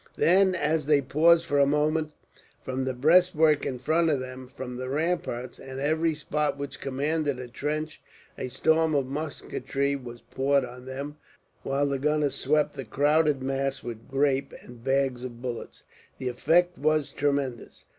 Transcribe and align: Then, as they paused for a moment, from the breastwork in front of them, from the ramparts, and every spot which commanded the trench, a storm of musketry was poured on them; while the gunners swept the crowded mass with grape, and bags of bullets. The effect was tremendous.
Then, 0.17 0.55
as 0.55 0.87
they 0.87 0.99
paused 1.03 1.45
for 1.45 1.59
a 1.59 1.67
moment, 1.67 2.11
from 2.63 2.85
the 2.85 2.93
breastwork 2.95 3.67
in 3.67 3.77
front 3.77 4.09
of 4.09 4.19
them, 4.19 4.47
from 4.47 4.77
the 4.77 4.89
ramparts, 4.89 5.59
and 5.59 5.79
every 5.79 6.15
spot 6.15 6.57
which 6.57 6.79
commanded 6.81 7.37
the 7.37 7.47
trench, 7.47 8.01
a 8.35 8.47
storm 8.47 8.95
of 8.95 9.05
musketry 9.05 9.95
was 9.95 10.21
poured 10.21 10.65
on 10.65 10.87
them; 10.87 11.17
while 11.61 11.85
the 11.85 11.99
gunners 11.99 12.33
swept 12.33 12.73
the 12.73 12.83
crowded 12.83 13.43
mass 13.43 13.83
with 13.83 14.09
grape, 14.09 14.55
and 14.63 14.83
bags 14.83 15.23
of 15.23 15.39
bullets. 15.39 15.83
The 16.17 16.29
effect 16.29 16.79
was 16.79 17.11
tremendous. 17.11 17.85